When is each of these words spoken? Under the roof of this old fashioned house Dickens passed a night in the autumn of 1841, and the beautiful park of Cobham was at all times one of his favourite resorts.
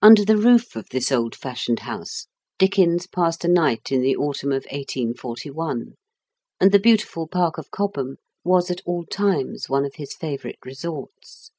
Under 0.00 0.24
the 0.24 0.36
roof 0.36 0.76
of 0.76 0.86
this 0.92 1.10
old 1.10 1.34
fashioned 1.34 1.80
house 1.80 2.28
Dickens 2.56 3.08
passed 3.08 3.44
a 3.44 3.48
night 3.48 3.90
in 3.90 4.00
the 4.00 4.14
autumn 4.14 4.52
of 4.52 4.62
1841, 4.70 5.94
and 6.60 6.70
the 6.70 6.78
beautiful 6.78 7.26
park 7.26 7.58
of 7.58 7.72
Cobham 7.72 8.18
was 8.44 8.70
at 8.70 8.80
all 8.86 9.04
times 9.04 9.68
one 9.68 9.84
of 9.84 9.96
his 9.96 10.14
favourite 10.14 10.60
resorts. 10.64 11.50